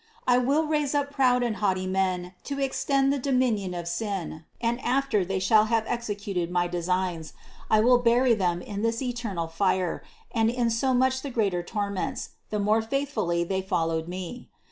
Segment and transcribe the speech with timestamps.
[0.25, 4.81] I will raise up proud and haughty men to extend the dominion of sin and
[4.81, 7.33] after they shall have executed my designs,
[7.69, 10.01] I will bury them in this eternal fire,
[10.31, 14.49] and in so much the greater torments, the more faithfully they followed me.